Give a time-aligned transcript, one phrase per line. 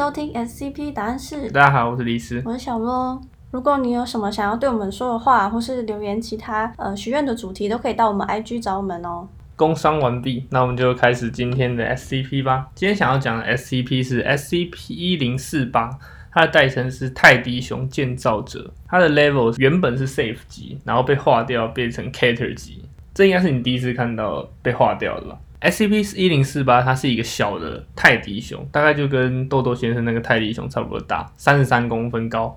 [0.00, 2.42] 收听 SCP 答案室，大家好，我是李斯。
[2.46, 3.20] 我是小罗。
[3.50, 9.28] 如果你有什么想要对我们说的话，或是留言其他呃许愿的主题，都可以到我们 IG 找我们哦。
[9.56, 12.70] 工商完毕，那我们就开始今天的 SCP 吧。
[12.74, 15.90] 今天想要讲的 SCP 是 SCP 一零四八，
[16.32, 18.72] 它的代称是泰迪熊建造者。
[18.88, 22.82] 它的 level 原本是 Safe 级，然后被划掉变成 Cater 级。
[23.12, 32.56] 这应该是你第一次看到被划掉的吧？SCP 一零四八，它是一个小的泰迪熊，大概就跟豆豆先生那个泰迪熊差不多大，三十三公分高。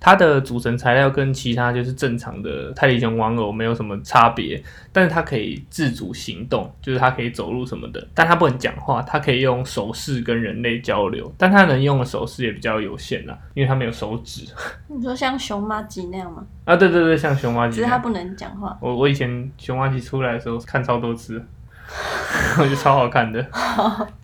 [0.00, 14.44] 它的组成材料跟其他就是正常的泰迪熊玩偶没有什么差别，但是它可以自主行动，就是它可以走路什么的，但它不能讲话，它可以用手势跟人类交流，但它能用的手势也比较有限啦，因为它没有手指。
[14.88, 16.44] 你说像熊妈吉那样吗？
[16.66, 17.76] 啊，对对对，像熊妈吉。
[17.76, 18.76] 只是它不能讲话。
[18.82, 21.42] 我我以前熊妈吉出来的时候看超多次，
[22.58, 23.44] 我觉得超好看的，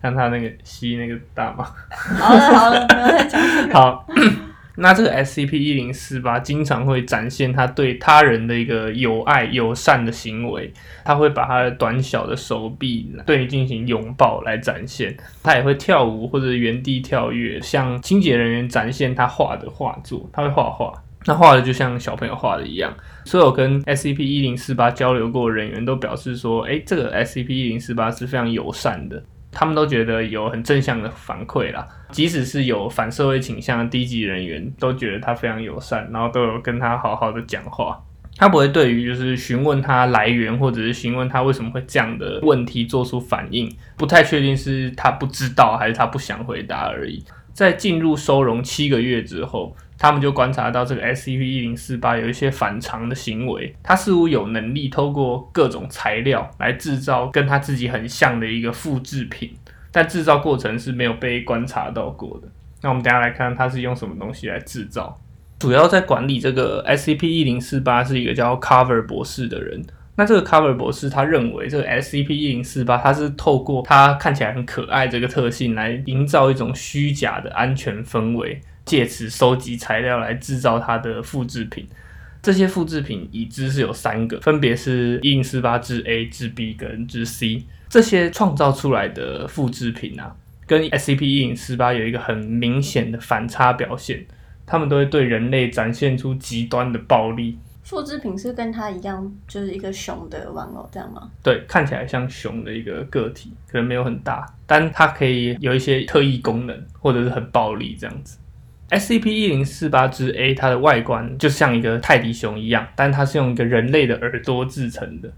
[0.01, 1.63] 像他那个吸那个大麻。
[1.93, 3.73] 好了好了，不要再讲这个。
[3.73, 4.07] 好。
[4.77, 22.93] 那这个 SCP 一零四八经常会展现他对他人的一个友爱友善的行为，他会把他的短小的手臂对你进行拥抱来展现，他也会跳舞或者原地跳跃，向清洁人员展现他画的画作，他会画画，那画的就像小朋友画的一样。
[23.25, 29.23] 所有跟 SCP 一零四八交流过的人员都表示说，哎，这个 SCP 一零四八是非常友善的。
[29.53, 38.01] 他们都觉得有很正向的反馈啦，即使是有反社会倾向的低级人员，都觉得他非常友善，然后都有跟他好好的讲话。
[38.37, 47.21] 他不会对于就是询问他来源或者是询问他为什么会这样的问题做出反应，不太确定是他不知道还是他不想回答而已。
[47.53, 49.75] 在进入收容七个月之后。
[50.01, 59.51] 他们就观察到这个 SCP 一零四八有一些反常的行为，它似乎有能力透过各种材料来制造跟它自己很像的一个复制品，
[59.91, 62.47] 但制造过程是没有被观察到过的。
[62.81, 65.21] 那我们等下来看它是用什么东西来制造。
[65.59, 69.85] 主要在管理这个 SCP 一零四八是一个叫 Cover 博士的人。
[70.15, 78.59] 那这个 Cover 博士他认为这个 SCP 一零四八它是透过它看起来很可爱这个特性来营造一种虚假的安全氛围。
[78.85, 81.87] 借此收集材料来制造它的复制品，
[82.41, 87.63] 这些复制品已知是有三个，分别是一零四八之 A、之 B 跟之 C。
[87.89, 94.25] 这些创造出来的复制品啊，跟 SCP 一零四八有一个很明显的反差表现，
[94.65, 97.57] 他们都会对人类展现出极端的暴力。
[97.83, 101.29] 复制品是跟它一样，就是一个熊的玩偶这样吗？
[101.43, 108.37] 对，看起来像熊的一个个体，可能没有很大，但它可以有一些特异功能，或者是很暴力这样子。
[108.91, 115.31] SCP 一零四八之 A，它的外观就像一个泰迪熊一样，但它是用一个人类的耳朵制成的，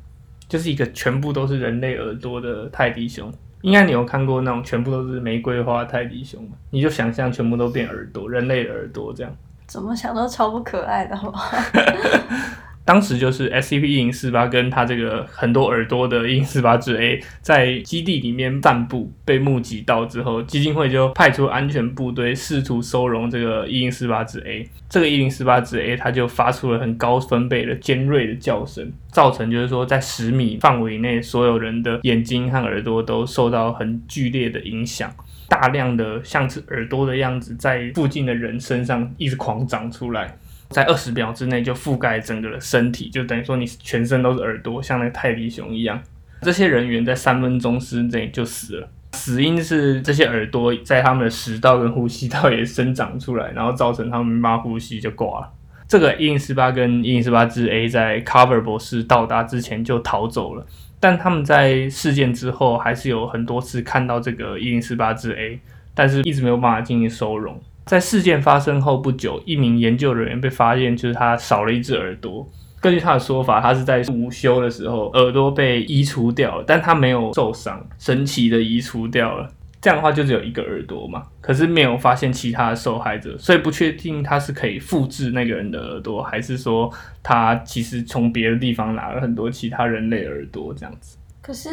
[0.50, 3.31] 就是一个全部都是人类耳朵的泰迪熊。
[3.62, 6.58] 应该你有看过那种全部都是玫瑰花泰迪熊吗？
[6.72, 9.31] 你就想象全部都变耳朵，人类的耳朵这样。
[9.68, 11.58] 怎么想都超不可爱的，好不好？
[12.86, 24.68] 当时就是 SCP 一零四八跟他这个很多耳朵的一零四八之 A 在基地里面散步，被目击到之后，基金会就派出安全部队试图收容这个一零四八之 A。
[24.90, 35.10] 这个一零四八之 A 它就发出了很高分贝的尖锐的叫声，造成就是说在十米范围内所有人的眼睛和耳朵都受到很剧烈的影响，
[35.48, 40.38] 大量的像是耳朵的样子在附近的人身上一直狂长出来。
[40.74, 46.02] 在二十秒之内就覆盖整个身体，就等于说你全身都是耳朵，像那个泰迪熊一样。
[46.42, 55.54] 这些人员在三分钟之内就死了，死因是这些耳朵在他们的食道跟呼吸道也生长出来，然后造成他们没法呼吸就挂了。
[55.88, 60.66] 这个一零四八跟一零四八之 A 在 Cover 博士到达之前就逃走了，
[61.00, 65.60] 但他们在事件之后还是有很多次看到这个一零四八之 A，
[65.94, 67.62] 但是一直没有办法进行收容。
[67.86, 72.48] 在事件发生后不久，一名研究人员被发现，就是他少了一只耳朵。
[72.80, 79.50] 根据他的说法，他是在午休的时候耳朵被移除掉了，但他没有受伤，神奇的移除掉了。
[79.81, 86.90] 这样的话就只有一个耳朵嘛，可是没有发现其他的受害者，所以不确定他是可以复制那个人的耳朵，还是说
[87.22, 91.18] 他其实从别的地方拿了很多其他人类耳朵这样子。
[91.44, 91.69] 可是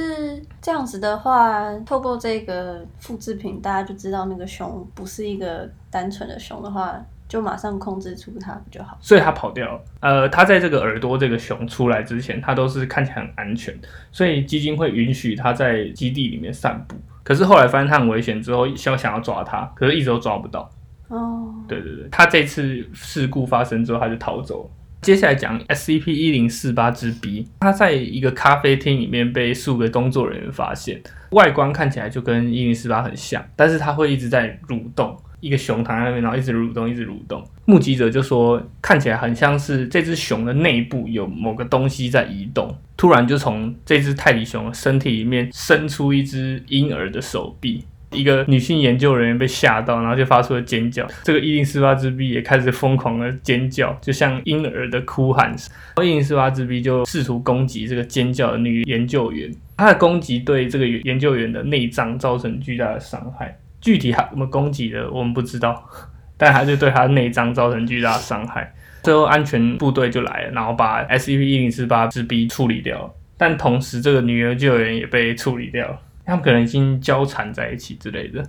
[0.61, 8.99] 这样子的话，透过这个复制品，大家就知道那个熊不是一个单纯的熊的话，就马上控制住它不就好？
[9.00, 9.81] 所以它跑掉了。
[10.00, 13.72] 呃，它在这个耳朵这个熊出来之前，它都是看起来很安全，
[14.11, 16.96] 所以基金会允许它在基地里面散步。
[17.22, 20.69] 可是后来发现它很危险之后，想想要抓它，可是一直都抓不到。
[21.06, 24.70] 哦，对对对，它这次事故发生之后，它就逃走了。
[25.02, 31.00] 接下来讲 SCP 一零四八之 B，它在一个咖啡厅里面被数个工作人员发现，
[31.31, 37.43] 外观看起来就跟一零四八很像，但是它会一直在蠕动，一个熊躺在那边，然后一直蠕动，一直蠕动。
[37.64, 42.76] 目击者就说，看起来很像是这只熊的内部有某个东西在移动。
[42.99, 47.82] 突然就从这只泰迪熊身体里面伸出一只婴儿的手臂。
[48.12, 51.06] 一个女性研究人员被吓到，然后就发出了尖叫。
[51.22, 55.48] 这个一零四八之 B 也开始疯狂的尖叫，就像婴儿的哭喊。
[55.50, 59.50] 然后一零四八之 B 就试图攻击这个尖叫的女研究员。
[59.76, 63.56] 她的攻击对这个研究员的内脏造成巨大的伤害。
[63.80, 65.82] 具体他怎么攻击的，我们不知道，
[66.36, 68.70] 但还是对他内脏造成巨大的伤害。
[69.02, 73.14] 最后安全部队就来了，然后把 SCP 一零四八之 B 处理掉。
[73.38, 75.98] 但同时，这个女研究员也被处理掉了。
[76.31, 78.41] 他们可能已经交缠在一起之类的，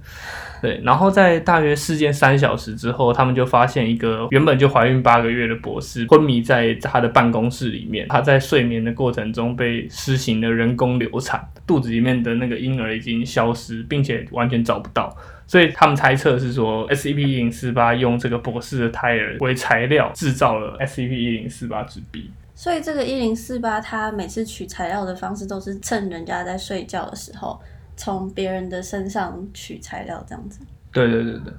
[0.61, 0.79] 对。
[0.83, 8.07] 然后在大约事件三小时之后，他们就发现一个原本就怀孕八个月的博士昏迷在他的办公室里面。
[8.09, 15.17] 他在睡眠的过程中被施行了人工流产，肚子里面的那个婴儿已经消失，并且完全找不到。
[15.47, 22.29] 所以他们猜测是说，SCP 一零四八用这个博士的胎儿为材料制造了 SCP 一零四八之 B。
[22.61, 27.59] 所以这个一零四八，他每次取材料的方式都是趁人家在睡觉的时候，
[27.97, 30.59] 从别人的身上取材料，这样子。
[30.91, 31.51] 对对对对。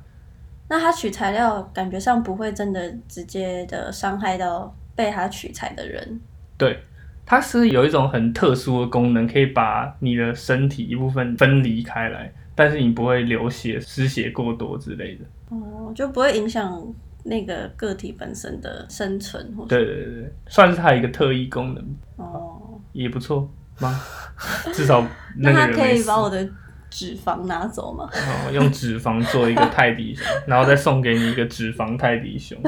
[0.69, 6.20] 那他取材料，感觉上不会真的直接的伤害到被他取材的人。
[6.56, 6.78] 对，
[7.26, 15.25] 它是有一种很特殊的功能，可以把你的身体一部分分离开来，但是你不会流血、失血过多之类的。
[15.49, 16.81] 哦，就不会影响。
[17.25, 23.49] 那个个体本身的生存，对对对，算是它一个特异功能哦，也不错
[23.79, 24.01] 吗？
[24.73, 26.49] 至少那他可以把我的
[26.91, 28.09] 脂肪拿走吗？
[28.13, 32.59] 哦，用脂肪做一个泰迪熊，然后再送给你一个脂肪泰迪熊，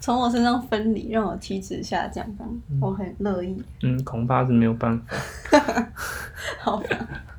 [0.00, 2.26] 从我身上分离，让我体脂下降，
[2.80, 3.54] 我很乐意。
[3.82, 5.16] 嗯，恐怕是没有办法。
[6.58, 6.82] 好。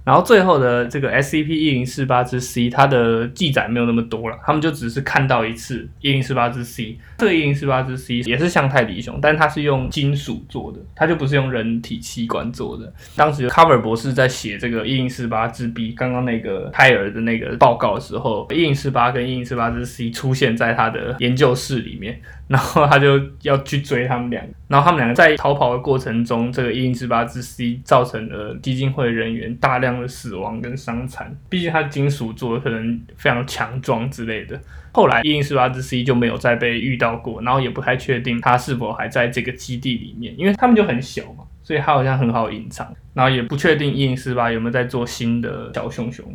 [0.04, 6.98] 然后最后的这个 SCP 一零四八之 C，它的记载没有那么多了，他们就只是看到一次一零四八之 C。
[7.20, 12.92] 这个一零四八之 C 也是像泰迪熊，但它是用金属做的，它就不是用人体器官做的。
[13.16, 22.20] 当时 Cover 博士在写这个一零四八之 B 刚刚那个胎儿的那个报告的时候，一零四八跟一零四八之 C 出现在他的研究室里面。
[22.52, 31.34] 然后他就要去追他们两个，然后他们两个在逃跑的过程中，这个一零四八之 C 造成了基金会人员大量的死亡跟伤残。
[31.48, 34.60] 毕竟它金属做的，可能非常强壮之类的。
[34.92, 42.94] 后来一零四八之 C 就没有再被遇到过，然后也不太确定它是否还在这个基地里面，因为他们就很小嘛，所以它好像很好隐藏。
[43.14, 46.26] 然后也不确定一零四八有没有在做新的小熊熊。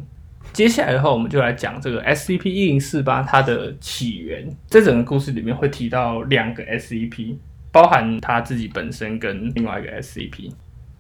[0.57, 4.49] 接下来的话，我们就来讲这个 SCP 一零四八它的起源。
[4.71, 7.37] 这整个故事里面会提到两个 SCP，
[7.71, 10.51] 包含它自己本身跟另外一个 SCP。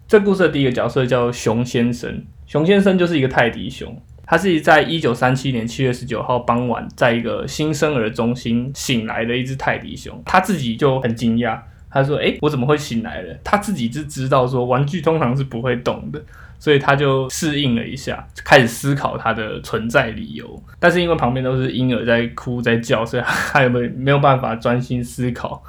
[0.06, 16.22] 这故事的第一个角色叫熊先生，熊先生就是一个泰迪熊，他是在一九三七年七月十九号傍晚，在一个新生儿中心醒来的一只泰迪熊，他自己就很惊讶，他说：“诶，我怎么会醒来了？”他自己是知道说玩具通常是不会动的。
[16.58, 20.62] 所以他就适应了一下，开始思考他的存在理由。
[20.78, 25.62] 但是因为旁边都是婴儿在哭在叫，所以他也没没有办法专心思考。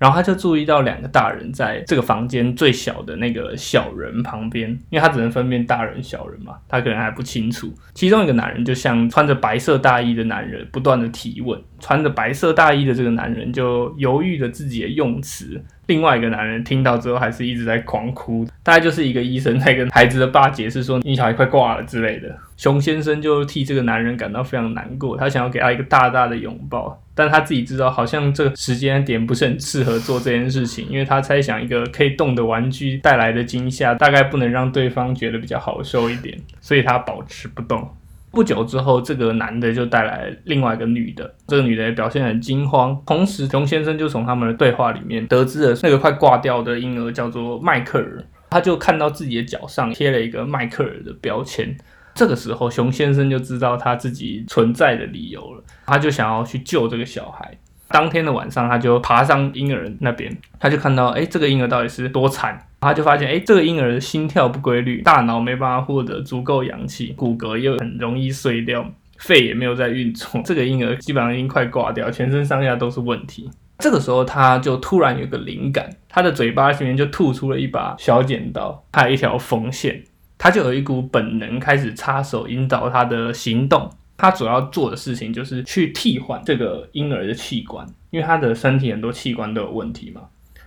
[0.00, 7.70] 然后他就注意到两个大人在这个房间最小的那个小人旁边，因为他只能分辨大人小人嘛，他可能还不清楚。
[7.92, 11.60] 其中一个男人就像穿着白色大衣的男人，不断的提问。
[11.78, 15.62] 穿着白色大衣的这个男人就犹豫着自己的用词。
[15.86, 22.36] 另外一个男人听到之后，还是一直在狂哭，大概就是一个医生在跟孩子的爸解释说：“你小孩快挂了”之类的。
[22.60, 37.88] 熊先生就替这个男人感到非常难过，他想要给他一个大大的拥抱，但他自己知道好像这个时间点不是很适合做这件事情，因为他猜想一个可以动的玩具带来的惊吓，大概不能让对方觉得比较好受一点，所以他保持不动。
[38.30, 43.02] 不久之后，这个男的就带来另外一个女的，这个女的也表现很惊慌。
[43.06, 51.74] 同时，熊先生就从他们的对话里面得知了那个快挂掉的婴儿叫做迈克尔，他就看到自己的脚上贴了一个迈克尔的标签。
[52.20, 57.50] 这个时候，熊先生就知道他自己存在的理由了，他就想要去救这个小孩。
[57.88, 62.58] 当天的晚上，他就爬上婴儿那边，他就看到，哎，这个婴儿到底是多惨？
[62.80, 68.84] 他就发现，哎，这个婴儿的心跳不规律，大脑没办法获得足够氧气，骨骼又很容易碎掉，
[69.16, 73.50] 肺也没有在运作，这个婴儿基本上已经快挂掉，全身上下都是问题。
[73.78, 80.04] 这个时候，他就突然有个灵感，他的嘴巴里面就吐出了一把小剪刀，还有一条缝线，
[80.42, 83.90] 他就有一股本能开始插手引导他的行动。
[84.16, 90.20] 他主要做的事情就是去替换这个婴儿的器官，因为他的身体很多器官都有问题嘛，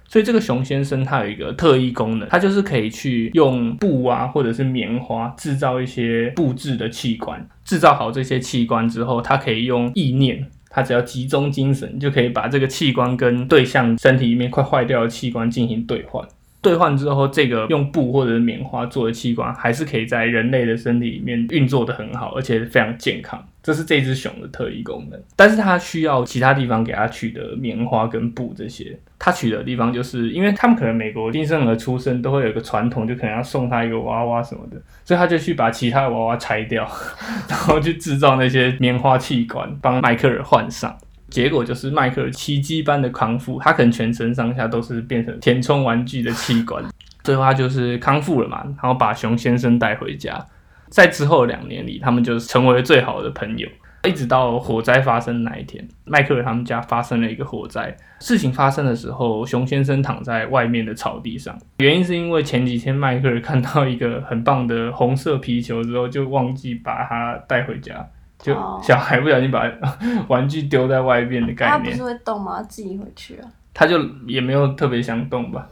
[0.08, 7.48] 所以这个熊先生他有一个特异功能，他就是可以去用布啊或者是棉花制造一些布置的器官。
[7.64, 16.28] 制造好这些器官之后，他可以用意念，他只要集中精神，就可以把这个器官跟对象身体里面快坏掉的器官进行兑换。
[16.64, 23.46] 兑换之后，这个用布或者是棉花做的器官，还是可以在人类的身体里面运作的很好，而且非常健康。
[23.62, 25.22] 这是这只熊的特异功能。
[25.36, 28.98] 但是它需要其他地方给它取得棉花跟布这些。
[29.20, 36.86] 它取的地方就是因为他们可能美国新生儿出生都会有一个传统，就可能要送他一个娃娃什么的，所以他就去把其他的娃娃拆掉，
[37.48, 40.98] 然后去制造那些棉花器官，帮迈克尔换上。
[41.34, 46.86] 结果就是迈克尔奇迹般的康复，他可能全身上下都是变成填充玩具的器官。
[47.24, 50.46] 最后他就是康复了嘛，然后把熊先生带回家。
[50.90, 53.68] 在之后两年里，他们就成为最好的朋友，
[54.08, 57.98] 一直到火灾发生那一天，迈克尔他们家发生了一个火灾。
[58.20, 68.08] 事情发生的时候，熊先生躺在外面的草地上，原因是因为前几天迈克尔看到一个很棒的红色皮球之后，就忘记把它带回家。
[68.44, 69.64] 就小孩不小心把
[70.28, 72.62] 玩具丢在外面的概念，他不是会动吗？
[72.64, 73.48] 自己回去啊？
[73.74, 73.98] 他就
[74.28, 75.66] 也没有特别想动吧，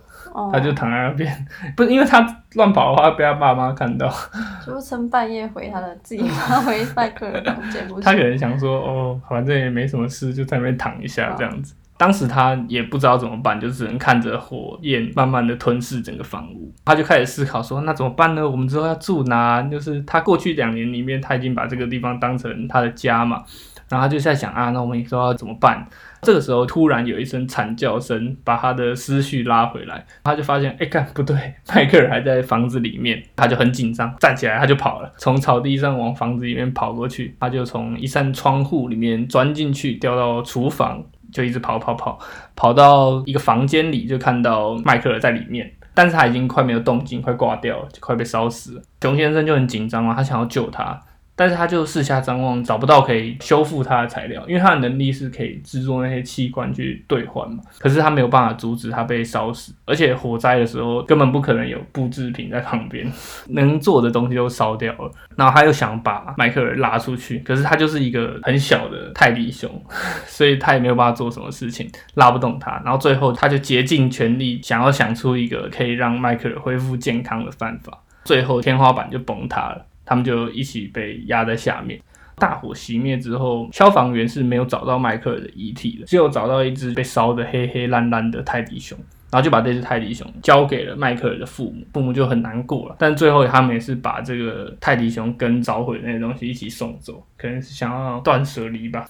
[0.53, 4.09] 他就躺在那边， 不是因为他乱跑的话被他爸妈看到，
[4.65, 7.85] 就趁半夜回他的自己妈回麦克的房间。
[8.01, 11.75] 他可能想说，哦，反正也没什么事，就在那边躺一下这样子。
[12.01, 16.73] 当时他也不知道怎么办，就只能看着火焰慢慢的吞噬整个房屋。
[16.83, 18.49] 他就开始思考说：“那怎么办呢？
[18.49, 19.61] 我们之后要住哪？
[19.61, 23.43] 就是他过去两年里面，他已经把这个地方当成他的家嘛。
[23.87, 25.85] 然后他就在想啊，那我们以后要怎么办？
[26.23, 30.03] 这个时候突然有一声惨叫声，把他的思绪拉回来。
[30.23, 33.21] 他就发现，哎，看不对，迈克尔还在房子里面。
[33.35, 37.35] 他就很紧张，站起来他就跑了，从草地上往房子里面跑过去。
[37.39, 41.05] 他就从一扇窗户里面钻进去，掉到厨房。
[41.31, 42.19] 就一直跑跑跑，
[42.55, 48.81] 跑到一个房间里，就看到迈克尔在里面，但是他已经快没有动静，快挂掉了，就快被烧死了。
[49.01, 50.99] 熊先生就很紧张啊，他想要救他。
[51.41, 57.63] 但是他就四下张望，找不到可以修复它的材料，因为他的能力是可以制作那些器官去兑换嘛。
[57.79, 63.11] 可是他没有办法阻止他被烧死，而且火灾的时候根本不可能有布制品在旁边，
[63.49, 65.11] 能做的东西都烧掉了。
[65.35, 69.83] 然后他又想把迈克尔拉出去，可是他就是一个很小的泰迪熊，
[70.27, 72.79] 所以他也没有办法做什么事情，拉不动他。
[72.85, 79.87] 然后最后他就竭尽全力想要想出一个可以让迈克尔恢复健康的办法，最后天花板就崩塌了。
[80.11, 81.97] 他们就一起被压在下面。
[82.35, 88.97] 大火熄灭之后，消防员是没有找到迈克尔的遗体的，只有找到一只被烧得黑黑烂烂的泰迪熊，
[89.31, 91.85] 然后就把这只泰迪熊交给了迈克尔的父母。
[91.93, 99.05] 父母就很难过了，但最后他们也是把这个泰迪熊跟着火的那些东西一起送走，可能是想要断舍离吧。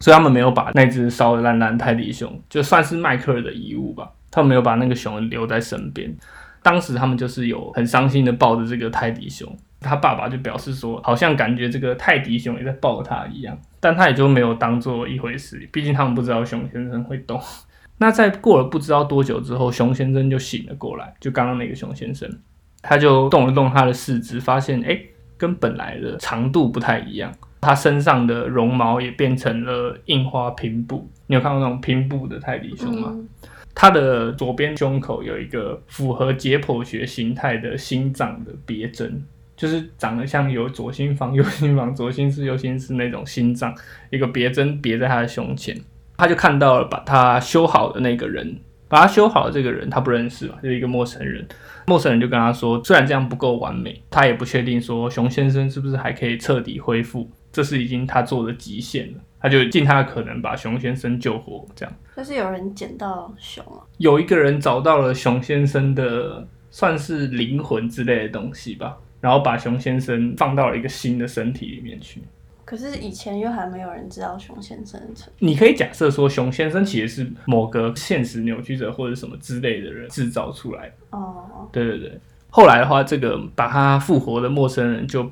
[0.00, 4.10] 所以他们没有把那只烧得烂烂泰迪熊，就算是迈克尔的遗物吧。
[4.30, 6.14] 他们没有把那个熊留在身边。
[6.60, 9.48] 当时他们就是有很伤心的抱着这个泰迪熊。
[9.84, 15.68] 他爸爸就表示说，好像感觉这个泰迪熊也在抱他一样，但他也就没有当做一回事。
[15.70, 17.40] 毕竟他们不知道熊先生会动。
[17.98, 22.28] 那在过了不知道多久之后，熊先生就醒了过来，就刚刚那个熊先生，
[22.82, 24.98] 他就动了动他的四肢，发现哎，
[25.36, 27.32] 跟本来的长度不太一样。
[27.60, 31.08] 他身上的绒毛也变成了印花拼布。
[31.28, 33.14] 你有看过那种拼布的泰迪熊吗？
[33.74, 39.24] 他的左边胸口有一个符合解剖学形态的心脏的别针。
[39.56, 43.74] 就是长得像有左心房、 右心房、左心室、右心室那种心脏，
[44.10, 45.76] 一个别针别在他的胸前，
[46.16, 48.58] 他就看到了把他修好的那个人，
[48.88, 51.46] 把他修好的这个人他不认识嘛，就是一个陌生人。
[51.86, 59.20] 陌生人就跟他说，虽然这样不够完美，他也不确定说熊先生是不是还可以彻底恢复，这是已经他做的极限了。
[59.38, 61.94] 他就尽他的可能把熊先生救活，这样。
[62.16, 63.84] 就是有人捡到熊啊？
[63.98, 68.96] 有一个人找到了熊先生的算是灵魂之类的东西吧。
[69.24, 72.20] 然后把熊先生放到了一个新的身体里面去。
[72.66, 80.94] 可是以前又还没有人知道熊先生的存你可以假设说，熊先生其实是某个现实扭曲者或者什么之类的人制造出来的。
[81.10, 82.20] 哦，对对对。
[82.50, 85.30] 后来的话，这个把他复活的陌生人就。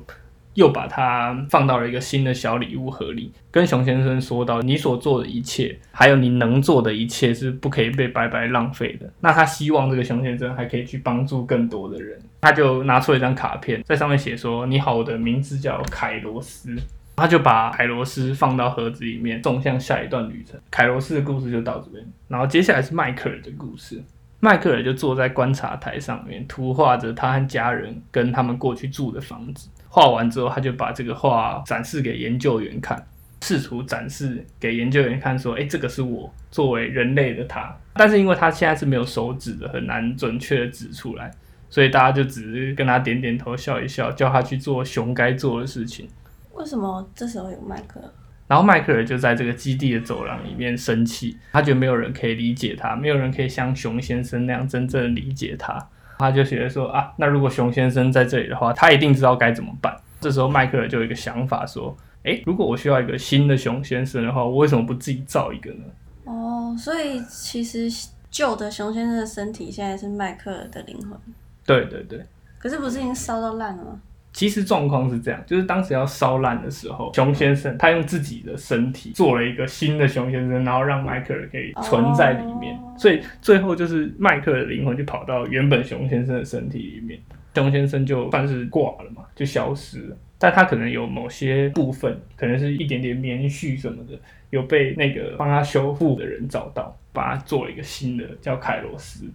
[0.55, 16.75] 又把它放到了一个新的小礼物盒里，跟熊先生说到：“你所做的一切，还有你能做的一切，是不可以被白白浪费的。”那他希望这个熊先生还可以去帮助更多的人，他就拿出了一张卡片，在上面写说：“你好，我的名字叫凯罗斯。”
[17.15, 20.59] 他就把凯罗斯放到盒子里面，送向下一段旅程。
[20.71, 24.01] 凯罗斯的故事就到这边，然后接下来是迈克尔的故事。
[24.39, 29.69] 迈克尔就坐在观察台上面，图画着他和家人跟他们过去住的房子。
[29.93, 33.05] 画完之后，他就把这个画展示给研究员看。
[33.43, 37.77] 试图展示给研究员看，说，哎、这个是我作为人类的他。
[37.93, 41.29] 但是因为他现在是没有手指的，很难准确的指出来，
[41.69, 46.07] 所以大家就只是跟他点点头，笑一笑，叫他去做熊该做的事情。
[46.53, 48.01] 为什么这时候有麦克？
[48.47, 55.77] 然后迈克尔就在这个基地的走廊里面生气，他觉得没有人可以理解他，没有人可以像熊先生那样真正理解他。
[56.17, 59.95] 他就觉得说啊，那如果熊先生在这里的话，他一定知道该怎么办。
[60.21, 65.83] 这时候迈克尔就有一个想法说，诶，如果我需要一个新的熊先生的话，我为什么不自己造一个呢？
[66.25, 67.89] 哦，所以其实
[68.31, 71.19] 旧的熊先生的身体现在是迈克尔的灵魂，
[71.65, 72.25] 对对对，
[72.57, 73.99] 可是不是已经烧到烂了吗？
[74.33, 87.19] 其实状况是这样，就是当时要烧烂的时候，熊先生他用自己的身体做了一个新的熊先生，然后让迈克尔可以存在里面，哦所以最后就是迈克尔的灵魂就跑到原本熊先生的身体里面，
[87.53, 90.17] 熊先生就算是挂了嘛，就消失了。
[90.39, 99.31] 但他可能有某些部分，可能是一点点棉絮什么的，有被那个帮他修复的人找到，把他做了一个新的叫凯罗斯。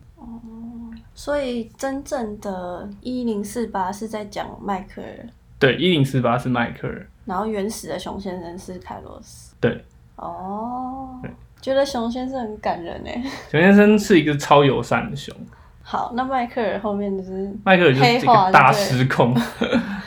[1.14, 5.26] 所以真正的一零四八是在讲迈克尔，
[5.58, 7.06] 对，一零四八是迈克尔。
[7.24, 9.54] 然后原始的熊先生是凯罗斯。
[9.60, 9.84] 对，
[10.16, 13.22] 哦对，觉得熊先生很感人哎。
[13.50, 15.34] 熊先生是一个超友善的熊。
[15.82, 19.34] 好，那迈克尔后面就是迈克尔就是这个大对失控，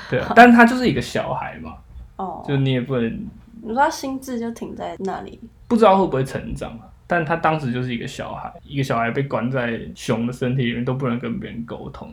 [0.09, 1.75] 对 啊，但他就是一个小孩嘛，
[2.17, 3.27] 哦，就你也不能
[3.63, 6.85] 你说他心智就停在那里，不知道会不会成长啊。
[7.11, 12.09] 但他当时就是一个小孩，一个小孩被关在熊的身体里面，都不能跟别人沟通。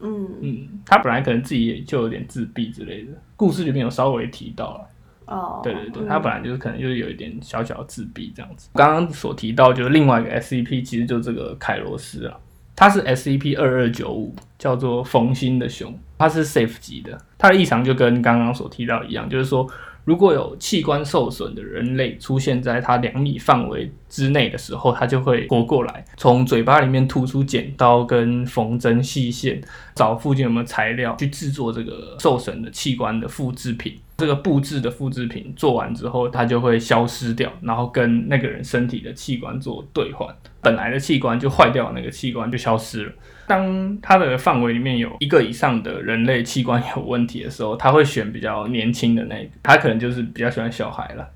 [0.00, 4.90] 嗯，嗯，他本来可能自己也就有点自闭之类的，故事里面有稍微提到了。
[5.26, 8.68] 哦，对对对，嗯他本来就是可能就是有一点小小的自闭这样子。
[8.74, 12.36] 刚刚所提到就是另外一个 SCP，其实就是这个凯罗斯啊，
[12.74, 19.66] 它是 SCP 二二九五，叫做冯心的熊，它是 Safe 级的，它的异常就跟刚刚所提到一样，就是说
[20.04, 29.60] 如果有器官受损的人类出现在它两米范围之内的时候，它就会活过来，从嘴巴里面吐出剪刀跟缝针细线，
[29.96, 33.98] 找附近有没有材料去制作这个受损的器官的复制品。
[34.16, 43.12] 这个布置的复制品做完之后，它就会消失掉，然后跟那个人身体的器官做兑换，本来的器官就坏掉，那个器官就消失了。
[43.48, 51.28] 当它的范围里面有一个以上的人类器官有问题的时候，他会选比较年轻的那个，他可能就是比较喜欢小孩了，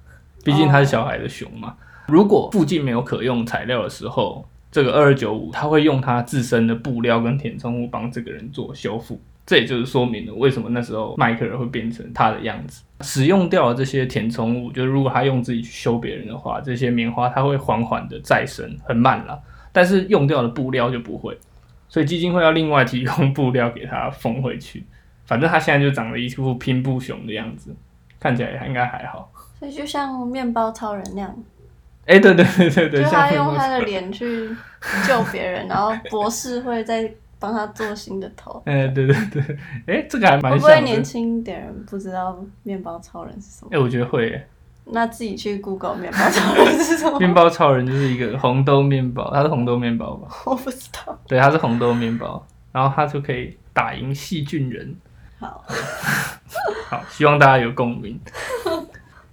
[0.45, 1.75] 毕竟他是小孩的熊嘛。
[2.09, 4.43] 如果附近没有可用材料的时候，
[4.73, 9.21] 这个二二九五他会用他自身的布料跟填充物帮这个人做修复。
[9.47, 12.83] 这也就是说明了为什么那时候迈克尔会变成他的样子。
[13.01, 19.39] 使用掉了这些填充物，就是如果他用自己去修别人的话，这些棉花它会缓缓的再生，很慢啦。
[19.71, 21.39] 但是用掉的布料就不会，
[21.89, 24.85] 所以基金会要另外提供布料给他缝回去。
[25.25, 27.75] 反正他现在就长了一副拼布熊的样子，
[28.19, 29.31] 看起来应该还好。
[29.59, 31.35] 所以就像面包超人那样，
[32.09, 34.49] 哎、对对对对对，就他用他的脸去
[35.07, 38.63] 救别人，然后博士会再帮他做新的头。
[38.65, 40.65] 哎、对对对，哎、这个还蛮会不。
[40.65, 43.79] 会年轻一点人不知道面包超人是什么哎、？
[43.79, 44.49] 我觉得会耶。
[44.91, 47.19] 那自己去 Google 面包超人是什么？
[47.19, 50.29] 面包超人就是一个红豆面包，它是红豆面包吧？
[50.47, 51.19] 我不知道。
[51.27, 52.43] 对，它是红豆面包，
[52.73, 54.97] 然后它就可以打赢细菌人。
[55.39, 55.63] 好，
[56.89, 58.19] 好，希望大家有共鸣。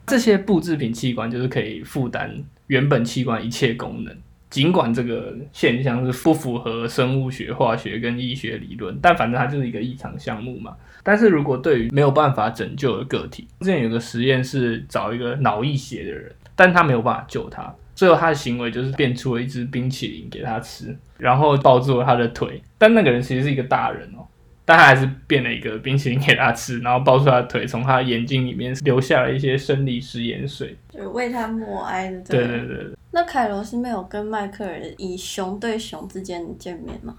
[0.05, 4.15] 这些布制品器官就是可以负担原本器官一切功能，
[4.49, 10.75] 尽管这个现象是不符合生物学、化学跟医学理论，但反正它就是一个异常项目嘛。
[11.03, 24.24] 但是如果对于没有办法拯救的个体，之前有个实验是找一个脑溢血的人，但他没有办法救他，最后他的行为就是变出了一只冰淇淋给他吃，然后抱住了他的腿，但那个人其实是一个大人哦。
[24.65, 30.75] 但他还是变了一个冰淇淋给他吃，然后抱住他的腿，从他的眼睛里面流下了一些生理食盐水。
[30.89, 32.19] 就为他默哀的。
[32.21, 37.15] 对对对对，那凯罗斯没有跟迈克尔以熊对熊之间见面吗？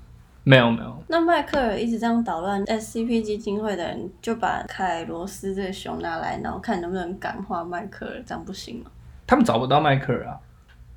[0.49, 8.91] 没有没有，那迈克尔一直这样捣乱，SCP 基金会的人就把凯罗斯这个熊拿来，然后看能不能感化迈克尔，这样不行吗？
[9.27, 10.39] 他们找不到迈克尔啊，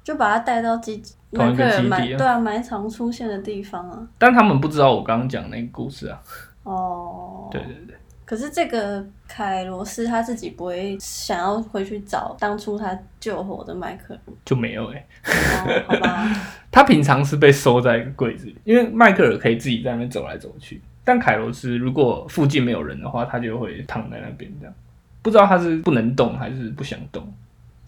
[0.10, 1.00] 就把他带到基
[1.32, 1.90] 同一个迈克尔基地啊。
[1.90, 4.08] 埋对啊埋藏出现的地方啊。
[4.18, 6.20] 但他们不知道我刚刚讲那个故事啊。
[6.64, 7.96] 哦，对对对，
[8.26, 16.28] 可是这个凯罗斯他自己不会想要回去找当初他救活的迈克尔，就没有哎、哦，好吧，
[16.72, 24.74] 他平常是被收在一个柜子里，因为迈克尔可以自己在那边走来走去，但凯罗斯如果附近没有人的话，他就会躺在那边这样。
[25.22, 27.28] 不知道他是不能动还是不想动，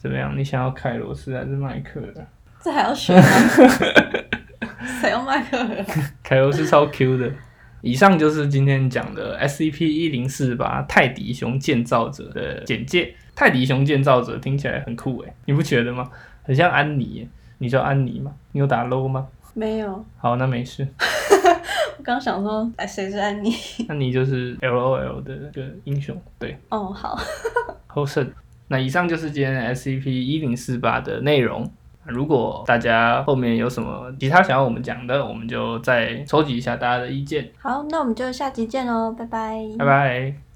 [0.02, 0.36] 怎么样？
[0.36, 2.28] 你想要凯罗斯还是迈克尔？
[2.60, 3.24] 这还要选吗？
[5.00, 5.86] 谁要迈克尔？
[6.24, 7.32] 凯罗斯超 Q 的，
[7.82, 13.14] 以上就是今天讲的 SCP 一零四八泰迪熊建造者的简介。
[13.36, 16.10] 泰迪熊建造者听起来很酷诶，你不觉得吗？
[16.42, 17.28] 很像安妮耶，
[17.60, 18.34] 你叫安妮吗？
[18.54, 19.28] 你有打 low 吗？
[19.54, 20.88] 没有，好，那没事。
[22.00, 23.54] 我刚想说，哎，谁是安妮？
[23.88, 27.16] 安妮就是 L O L 的一个英雄，对，哦，好，
[27.86, 28.28] 后胜。
[28.72, 31.70] 那以上就是今天 SCP 一零四八的内容。
[32.06, 37.52] 如果大家后面有什么其他想要我们讲的，我们就再收集一下大家的意见。
[37.60, 40.51] 好，那我们就下集见喽，拜拜，拜拜。